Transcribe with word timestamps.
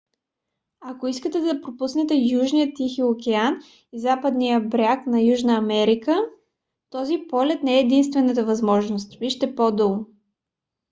ако 0.79 1.07
искате 1.07 1.39
да 1.41 1.61
пропуснете 1.61 2.13
южния 2.15 2.71
тихи 2.75 3.03
океан 3.03 3.59
и 3.93 3.99
западния 3.99 4.59
бряг 4.61 5.07
на 5.07 5.21
южна 5.21 5.57
америка 5.57 6.19
този 6.89 7.23
полет 7.29 7.63
не 7.63 7.77
е 7.77 7.83
единствената 7.83 8.45
възможност. 8.45 9.15
вижте 9.19 9.55
по-долу 9.55 10.05